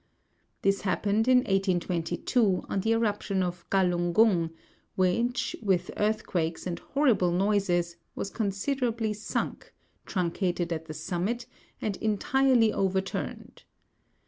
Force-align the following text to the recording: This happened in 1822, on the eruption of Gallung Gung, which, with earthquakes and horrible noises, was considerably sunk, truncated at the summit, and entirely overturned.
This 0.63 0.81
happened 0.81 1.27
in 1.27 1.37
1822, 1.41 2.65
on 2.67 2.79
the 2.79 2.91
eruption 2.93 3.43
of 3.43 3.69
Gallung 3.69 4.13
Gung, 4.15 4.49
which, 4.95 5.55
with 5.61 5.91
earthquakes 5.95 6.65
and 6.65 6.79
horrible 6.79 7.31
noises, 7.31 7.97
was 8.15 8.31
considerably 8.31 9.13
sunk, 9.13 9.75
truncated 10.07 10.73
at 10.73 10.85
the 10.85 10.95
summit, 10.95 11.45
and 11.79 11.97
entirely 11.97 12.73
overturned. 12.73 13.61